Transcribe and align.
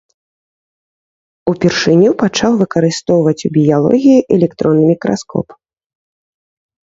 Упершыню 1.51 2.09
пачаў 2.21 2.51
выкарыстоўваць 2.61 3.45
у 3.49 3.51
біялогіі 3.57 4.15
электронны 4.37 4.83
мікраскоп. 4.95 5.47